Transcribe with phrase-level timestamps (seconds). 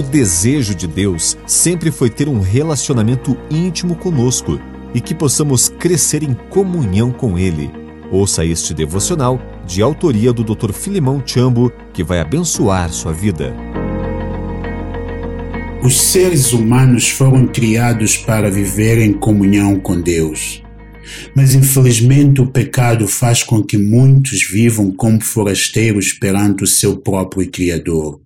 [0.00, 4.58] O desejo de Deus sempre foi ter um relacionamento íntimo conosco
[4.94, 7.70] e que possamos crescer em comunhão com Ele.
[8.10, 10.72] Ouça este devocional de autoria do Dr.
[10.72, 13.54] Filimão Chambo, que vai abençoar sua vida.
[15.84, 20.62] Os seres humanos foram criados para viver em comunhão com Deus.
[21.36, 27.50] Mas infelizmente o pecado faz com que muitos vivam como forasteiros perante o seu próprio
[27.50, 28.18] Criador.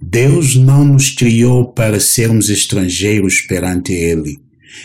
[0.00, 4.38] Deus não nos criou para sermos estrangeiros perante Ele.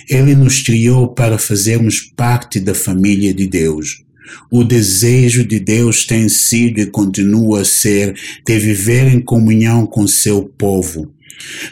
[0.10, 4.04] Ele nos criou para fazermos parte da família de Deus.
[4.50, 8.16] O desejo de Deus tem sido e continua a ser
[8.46, 11.12] de viver em comunhão com seu povo.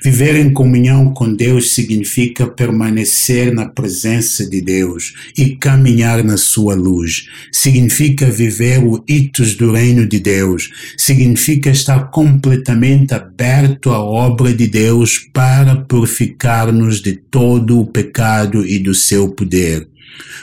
[0.04, 6.76] Viver em comunhão com Deus significa permanecer na presença de Deus e caminhar na sua
[6.76, 7.28] luz.
[7.52, 10.70] Significa viver o itos do reino de Deus.
[10.98, 18.80] Significa estar completamente aberto à obra de Deus para purificar-nos de todo o pecado e
[18.80, 19.88] do seu poder.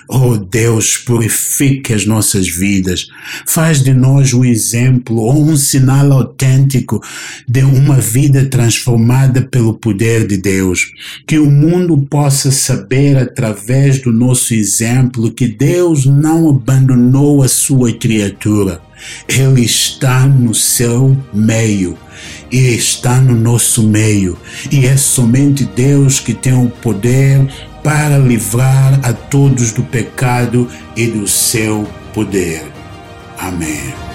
[0.09, 3.09] Oh Deus, purifique as nossas vidas.
[3.45, 7.03] Faz de nós um exemplo ou um sinal autêntico
[7.49, 10.93] de uma vida transformada pelo poder de Deus.
[11.27, 17.93] Que o mundo possa saber através do nosso exemplo que Deus não abandonou a sua
[17.93, 18.81] criatura.
[19.29, 21.99] Ele está no seu meio
[22.51, 24.39] e está no nosso meio.
[24.71, 27.47] E é somente Deus que tem o poder
[27.87, 32.65] para livrar a todos do pecado e do seu poder.
[33.39, 34.06] Amém.